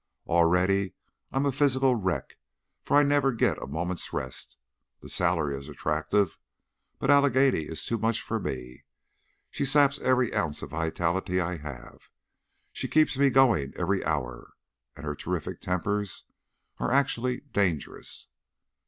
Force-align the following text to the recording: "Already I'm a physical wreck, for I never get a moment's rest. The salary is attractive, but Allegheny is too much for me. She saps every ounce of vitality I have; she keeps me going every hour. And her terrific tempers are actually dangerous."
"Already 0.25 0.95
I'm 1.31 1.45
a 1.45 1.51
physical 1.51 1.93
wreck, 1.93 2.37
for 2.81 2.97
I 2.97 3.03
never 3.03 3.31
get 3.31 3.61
a 3.61 3.67
moment's 3.67 4.11
rest. 4.11 4.57
The 4.99 5.09
salary 5.09 5.55
is 5.55 5.69
attractive, 5.69 6.39
but 6.97 7.11
Allegheny 7.11 7.65
is 7.65 7.85
too 7.85 7.99
much 7.99 8.19
for 8.19 8.39
me. 8.39 8.83
She 9.51 9.63
saps 9.63 9.99
every 9.99 10.33
ounce 10.33 10.63
of 10.63 10.71
vitality 10.71 11.39
I 11.39 11.57
have; 11.57 12.09
she 12.73 12.87
keeps 12.87 13.15
me 13.19 13.29
going 13.29 13.73
every 13.75 14.03
hour. 14.03 14.53
And 14.95 15.05
her 15.05 15.13
terrific 15.13 15.61
tempers 15.61 16.23
are 16.79 16.91
actually 16.91 17.41
dangerous." 17.41 18.27